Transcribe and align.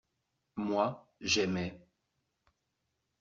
Moi, 0.55 1.05
j’aimais. 1.21 1.79